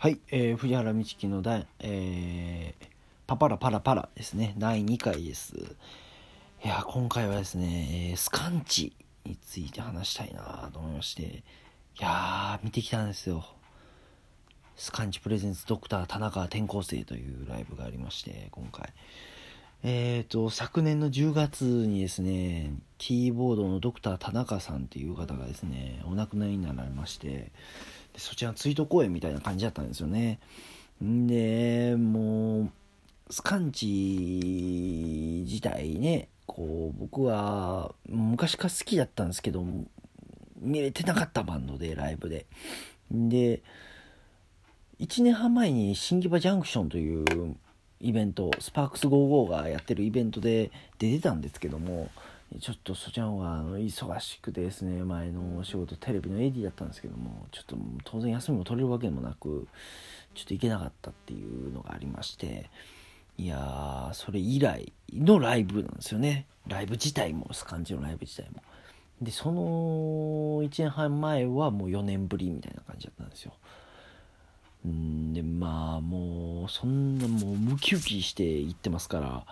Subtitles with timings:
[0.00, 2.86] はい、えー、藤原道樹の第、えー、
[3.26, 5.56] パパラパラパラですね、第2回です。
[6.64, 8.92] いや、今回はですね、えースカンチ
[9.24, 11.42] について話したいなと思いまして、い
[11.98, 13.44] やー、見てきたんですよ。
[14.76, 18.92] スカンチプレゼンツドクター田中転校生というライブがありまして、今回。
[19.82, 27.50] えーと、昨年の10月にですね、キーボードのドクター田中さんっていう方がですね、お亡くなりになられまして、
[28.18, 30.38] そちらの追悼公演みたいな感じだったんですよね。
[31.00, 32.70] で、もう、
[33.30, 39.64] スカンチ自体ね、こう、僕は昔から好きだったんですけど、
[40.60, 42.46] 見れてなかったバンドで、ライブで。
[43.10, 43.62] で、
[45.00, 47.56] 1年半前に新木場ジャンクションという
[48.00, 52.10] イベントスパークス55がやってるイベントで出てたんですけども
[52.60, 59.68] ちょっとそちらはあの忙しくてですね前のお仕事テレビの AD だったんですけどもちょっと当然休みも取れるわけでもなく
[60.34, 62.70] ちょっと行けなかったっていうのがありまして
[63.36, 66.46] いやーそれ以来のライブなんですよね。
[66.66, 68.62] ライブ自体もスカンチのライブ自体も。
[69.22, 73.52] でその1年半前はもう4年ぶりみたいな感じだったんですよ。
[74.86, 79.44] んでまあもうそんなもうムキウキして行ってますから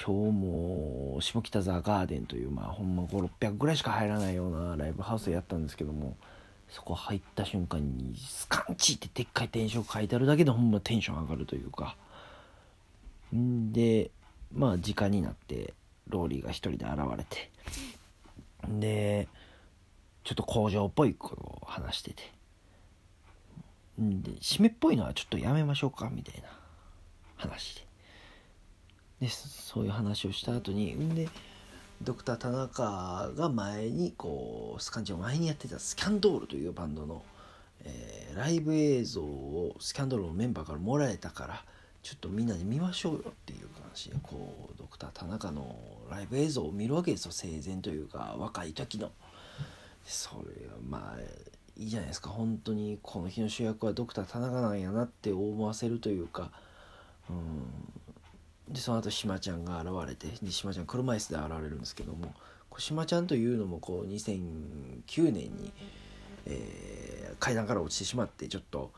[0.00, 6.16] 今日も下北沢ガーデンというまあほんま5600ぐらいしか入らないようなライブハウスやったんですけども
[6.70, 11.96] そこ入った瞬間に「スカンチ!」ってでっかいテンション書いてあるだけでほんまテンション上がるというか。
[13.34, 14.10] んで
[14.54, 15.74] まあ時間になって
[16.08, 17.50] ローリーが一人で現れて。
[18.68, 19.28] で
[20.22, 22.22] ちょっと工場っぽいことを話してて。
[24.00, 26.48] んで締めっぽいのはちょっとやめましょうかみたいな
[27.36, 27.87] 話で。
[29.20, 31.28] でそういう話をした後にんで
[32.02, 37.22] ドクター田中が前にこうスカンチを前にやってたスキャンドールというバンドの、
[37.84, 41.64] えーライブ映像をスキャンドールのメンバーからもらえたから
[42.04, 45.76] ちょっとみんなで見ましょうよっていう話でこうドクター田中の
[46.08, 49.10] ライブ映像を見るわけですよ生前というか若い時の。
[50.04, 51.20] それはまあ
[51.76, 56.50] いいじゃないですか本当にこの日の主役はドクター田中なんやなって思わせるというか
[57.28, 57.66] うん
[58.70, 62.34] でその後島ちゃんが現れて島ちゃん車椅子で現れるんですけども
[62.68, 65.72] こう島ちゃんというのもこう2009年に、
[66.46, 67.08] えー
[67.38, 68.90] 階段から落ちてしまってちょっと、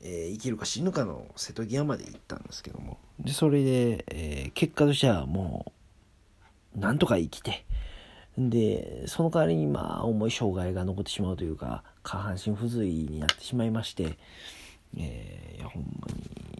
[0.00, 2.98] えー生きるか死ぬかの瀬戸際まで行ったんですけども。
[3.18, 5.72] でそれで、えー結果としてはも
[6.74, 7.66] うなんとか生きて
[8.38, 14.16] でその代わりにまあ重い障害が残ってしまうというか下半身不随になってしまいまして、
[14.96, 15.95] えーいやほん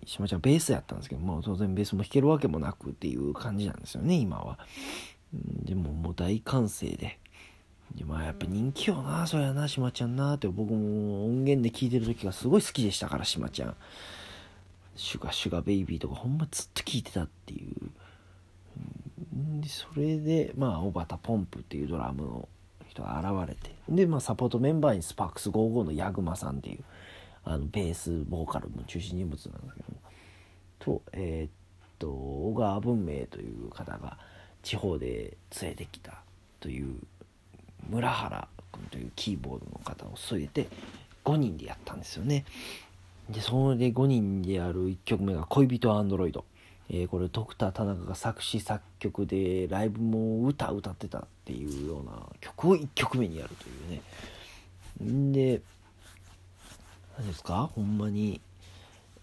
[0.06, 4.58] しまちゃんベースやったんですけども当然ベースも弾けるわけもなくっていう感じなんですよね今は。
[5.32, 7.18] でももう大歓声で。
[7.94, 13.76] でまあやっぱ人気よなそりゃな島ちゃんなって僕も音源で聴いてる時がすごい好きでしたから島ちゃん。
[14.94, 17.90] シュガシュガベイビーとかほんまずっと聴いてたっていう。
[19.60, 22.48] でそれでまあ小畑ポンプっていうドラムの
[22.88, 26.84] 人が現れてでまあサポートメンバーにスパークス55のヤグマさんっていう
[27.46, 29.96] あのベースボーカルの中心人物なんだけども。
[30.78, 31.50] とえーっ
[31.98, 34.18] と小川文明という方が
[34.62, 36.20] 地方で連れてきた
[36.60, 36.96] という
[37.88, 40.68] 村原君というキーボードの方を添えて
[41.24, 42.44] 5人でやったんですよね。
[43.30, 46.44] でそれで5人でやる1曲目が「恋人アンドロイド」
[46.90, 54.02] えーこれドクター田中が作詞作曲でライブも歌歌ってたっていうような曲を1曲目にやるというね。
[55.02, 55.62] んで
[57.18, 57.70] 何ですか？
[57.74, 58.40] ほんまに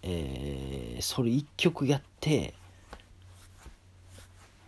[0.02, 2.54] えーそれ1曲やって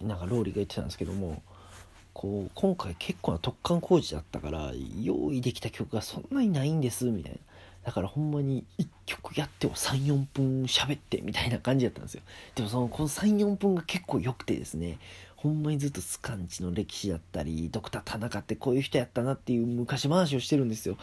[0.01, 1.43] なんかローリーが言ってたんですけども
[2.13, 4.73] こう今回結構な突貫工事だったから
[5.03, 7.39] 用意できた曲がそんなにないんですみたいな。
[7.85, 12.23] だからほんまに1曲やっても34分喋ってみたいな感じだったんですよ。
[12.57, 14.99] でもそのこの34分が結構良くてですね
[15.37, 20.97] ほんまにずっとスカンチの歴史だったりドクター田中ってこういう人やったなっていう昔話をしてるんですよ。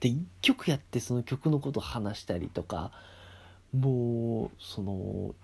[0.00, 2.92] で1曲やってその曲のこと話したりとか
[3.72, 5.34] もうその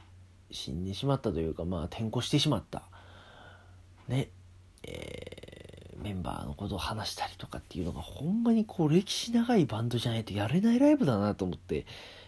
[0.50, 2.82] 死んでしまったというかまあ転校してしまった。
[4.08, 4.28] ね
[4.82, 5.42] えー
[6.02, 11.86] メンバーのことを話したりとかっていうのがほんまにこう歴史長いバンドじゃないとやれないライブだなと思って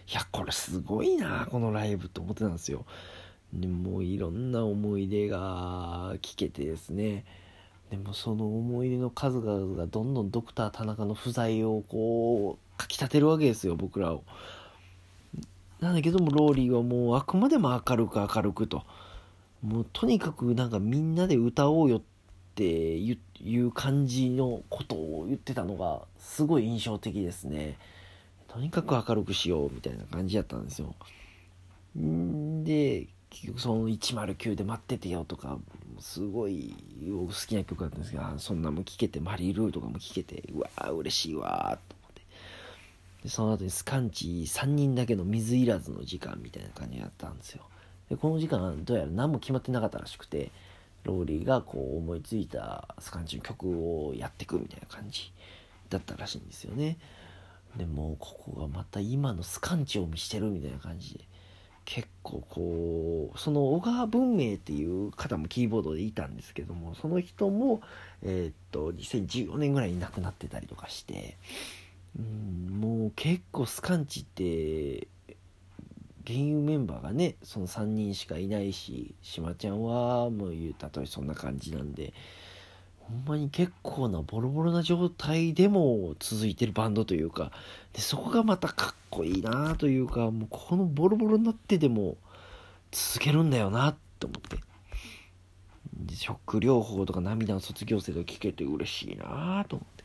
[0.09, 2.85] いやこれすごいなこのライブって思ってたんですよ。
[3.53, 7.25] でもういろんな思い出が聞けてですね。
[7.95, 14.23] でもその思い出の数々がどんどんドクター田中の不在をこうかきたてるわけですよ僕らを。
[15.79, 18.83] なんだけどもローリーはもうあくまでも明るく明るくと。
[19.61, 22.01] もうとにかくなんかみんなで歌おうよっ
[22.55, 27.77] ていういう感じのことを言ってたのがすごい印象的ですね。
[28.47, 30.95] とにかく明るくしようみたいな感じやったんですよ。
[31.97, 35.57] んで結局その109で待っててよとか
[35.99, 36.73] すごい
[37.05, 42.21] 好きな曲だったんですけどそんなも聴けてマリー・ルーとかも聴けてうわー嬉しいわーと思って。
[43.23, 47.63] でその後にスカンチ3人だけの水いらずの時間みたいな感じやったんですよ。
[48.09, 50.51] でこの時間どうやら何も決まってなかったらしくて
[51.03, 55.33] ローリーがこう思いついたスカンチの曲をやってくみたいな感じ
[55.89, 56.97] だったらしいんですよね。
[57.75, 61.34] でもここがまた今のスカンチを見してるみたいな感じで。
[62.25, 67.81] 構こうその小川文明っていう方もキーボードでいたんですけどもその人も
[68.23, 71.37] えー、っと2014年ぐらいに亡くなってたりとかして
[72.17, 75.07] うんもう結構スカンチって
[76.23, 82.13] 現有メンバーがねその3人しかいないししまちゃんはもう言うたとえそんな感じなんで
[83.07, 87.51] ほんまに結構なボロボロな状態でも続いてるバンドというか
[87.93, 92.17] でそこがまたかっこいいなというかもうこのボロボロになってでも
[92.91, 94.57] 続けるんだよなと思って。
[95.93, 100.03] でショック療法とか涙の卒業生と聞けて嬉しいなと思って。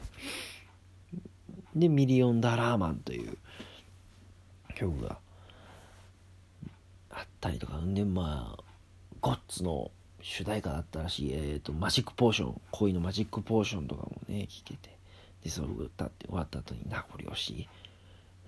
[1.74, 3.38] でミリオンダラーマンという
[4.74, 5.18] 曲が
[7.10, 8.62] あったりとかんでまあ
[9.20, 9.90] ゴッツの
[10.22, 14.98] 主題歌だったらしい、えーと、マジックポーション恋のマジックポーションとかもね聴けて。
[15.42, 17.68] でそれを歌って終わった後に名残惜しい。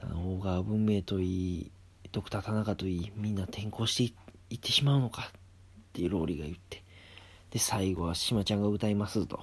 [0.02, 1.70] 大川文明といい
[2.10, 4.14] ドクター田中といいみんな転校して
[4.50, 5.32] いってしまうのかっ
[5.92, 6.82] てローリーが言って。
[7.50, 9.40] で最後はしまちゃんが歌いますと。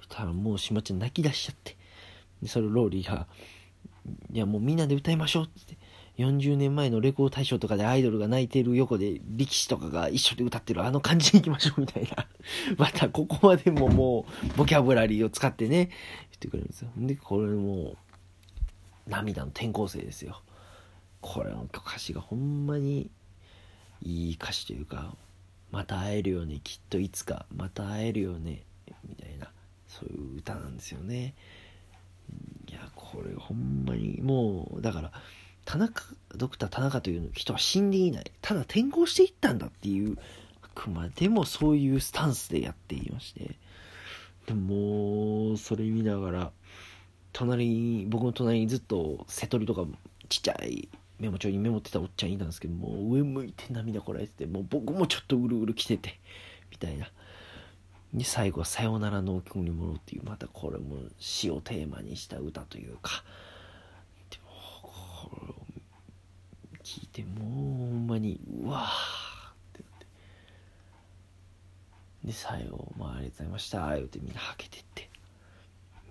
[0.00, 1.76] そしたらもうしまちゃん泣き出しちゃって。
[2.42, 3.26] でそれローリーが
[4.32, 5.76] 「いやもうみんなで歌いましょう」って。
[6.18, 12.26] 40年前のレコード大賞とかでアイドルが泣いてる横で力士とかが一緒で歌ってるあの感じに行きましょうみたいな。
[12.78, 15.90] またここまでももうボキャブラリーを使ってね、言っ
[16.38, 16.90] てくれるんですよ。
[16.96, 17.96] で、これもう
[19.06, 20.40] 涙の転校生ですよ。
[21.20, 23.10] これの歌詞がほんまに
[24.02, 25.14] いい歌詞というか、
[25.70, 28.62] また会えるよね、きっといつか、また会えるよね、
[29.06, 29.50] みたいな、
[29.88, 31.34] そういう歌なんですよね。
[32.68, 35.12] いや、これほんまにもう、だから、
[35.66, 36.02] 田中
[36.36, 38.32] ドクター田中という人は死んでいない。
[38.40, 40.16] ただ転校していったんだっていう。
[40.62, 43.56] あくまでもそういうスタンスでやっていまして。
[44.46, 46.52] でもそれ見ながら
[47.32, 49.84] 隣に僕の隣にずっと瀬戸りとか
[50.28, 56.20] ちっちゃいメモ帳にメモってたおっちゃんいたんですけども上向いて涙こらえててもう僕もちょっとうるうる来てて
[56.70, 57.10] みたいな。
[58.14, 63.24] で最後は「さよならの曲に戻る」っていうまたこれも死をテーマにした歌というか。
[66.86, 70.06] 聞いてもうほんまにうわーってなって。
[72.24, 75.10] で最後「まあ、ありがとうございました」言うてみんなはけてって。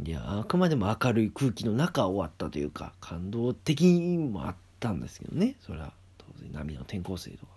[0.03, 5.55] いやあくまでも明るい空気の中終わったというか感動的にもあったんですけどね。
[5.61, 7.53] それは当然波の転校生とか。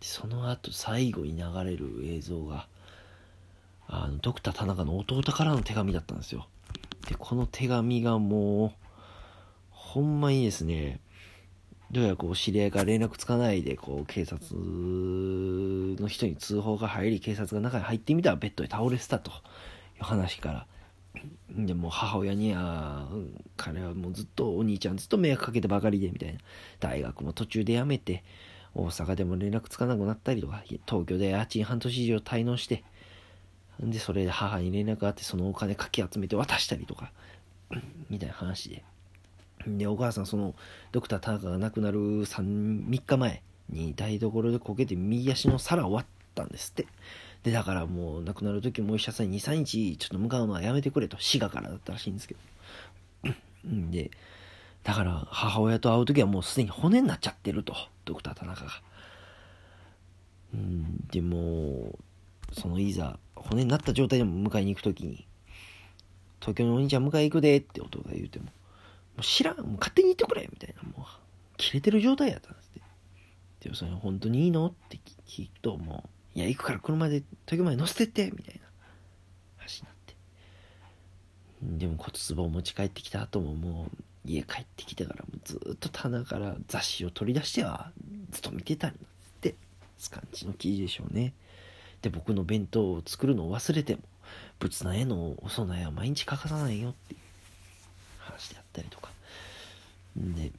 [0.00, 2.68] でその後最後に流れる映像が
[3.86, 6.48] あのドクター田中の弟からの手紙だったんですよ。
[7.06, 8.72] でこの手紙がもう
[9.68, 11.00] ほんまにですね
[11.90, 19.34] どうやらこう知り合いから連絡つかないでこう警察の人に通報が入り警察が中に入ってみたらベッドで倒れてたとい
[20.00, 20.66] う話から。
[21.48, 23.08] でも母親には
[23.56, 26.40] 彼はもうずっとお兄ちゃんずっと迷惑かけてばかりでみたいな。
[26.78, 28.22] 大学も途中で辞めて
[28.74, 32.84] 大阪でも連絡つかなくなったりとか東京で家賃半年以上滞納して
[33.80, 37.12] でそれで母に連絡があってそのお金かき集めて渡したりとか
[38.10, 38.84] みたいな話で。
[39.66, 40.54] で、お母さん、その、
[40.92, 46.86] ドクター田中が亡くなる 3, 3日前に台所でこけて右足の皿終わったんですって。
[47.42, 52.40] で、だからもう亡くなる時もお医者さんに2、3日ちょっと向かうのはやめてくれと、滋賀からだったらしいんですけど。
[53.90, 54.10] で、
[54.84, 58.70] だから母親と会う時はもうすでに骨になっちゃってると、ドクター田中が。
[60.54, 61.98] うん、でも、
[62.52, 65.26] そのいざ骨になった状態でも迎えに行く時に、
[66.40, 68.46] 東京のお兄ちゃん迎え行くでって弟が言うて、も
[69.18, 71.06] う知らん、もう勝手に言ってくれみたいな、もう、
[71.56, 72.82] 切れてる状態やったんですって。
[73.64, 78.60] でもそれ本当にいいのって聞くと、もう、いや、行くから車で東京まで乗せてってみたいな
[79.58, 80.14] 話になって。
[81.62, 87.92] でも骨壺を持ち帰ってきた後ももう、家帰ってきてからもずっと棚から雑誌を取り出しては
[88.30, 89.54] ずっと見てたんですって
[89.98, 91.32] スカンチの記事でしょうね
[92.02, 94.02] で僕の弁当を作るのを忘れても
[94.58, 97.20] 仏壇へのお供えは毎日欠かさないよっていう
[98.76, 99.10] ったりとか。
[100.16, 100.52] で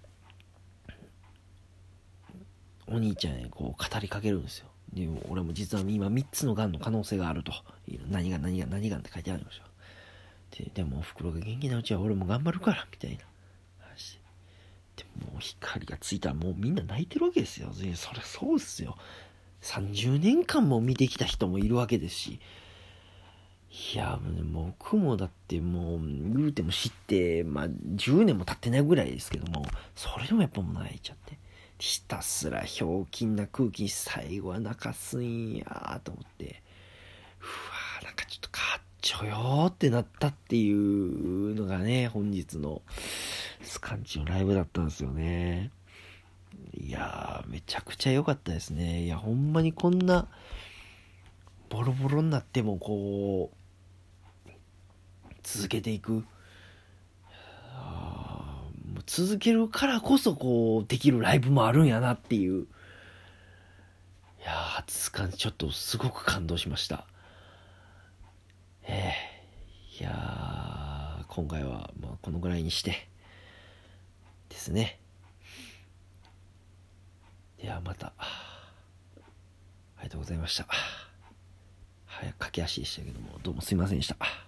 [2.90, 4.68] お兄ちゃんへこう語りかけるんですよ。
[4.94, 7.52] で俺も実は今3つのがんの可能性があると。
[8.10, 9.64] 何が何が何がんって書いてあるんですよ。
[10.52, 13.24] ででもおふくろが元気なうちは俺も頑張るからみたいな。
[13.80, 14.18] 話。
[14.18, 14.20] っ
[14.96, 17.72] てもう光がついたらもうみんな泣いてるわけですよ。
[17.74, 18.98] そりゃそうっすよ。
[19.62, 22.40] 30年間も見てきた人もいるわけですし。
[23.94, 24.20] いや
[24.52, 29.66] もう僕もだってもう言うても知ってまあ10年も経ってないぐらいですけども
[29.96, 31.38] それでもやっぱもう泣いちゃって
[31.78, 36.64] ひたすらひょうきんな空気に最後は泣かすんやと思って
[37.40, 42.82] うわなんかちょっとかっちょよーってなったっていうのがね本日の
[43.62, 45.72] スカンチのライブだったんですよね。
[46.74, 49.04] いやーめちゃくちゃ良かったですね。
[49.04, 50.28] いやほんまにこんな
[51.70, 53.58] ボロボロになってもこう
[55.48, 56.26] 続けていく。
[59.06, 62.64] 続けるからこそこうできるライブもあるんやなっていう。
[62.64, 62.66] い
[64.44, 67.08] や初感ちょっとすごく感動しました。
[68.84, 73.08] えー、いや今回はまあこのぐらいにして。
[74.50, 75.00] ですね。
[77.62, 78.12] ではまた。
[78.18, 78.24] あ
[80.00, 80.68] りがとうございました。
[82.06, 84.47] 早く駆け足でしたけどもどうもすいませんでした。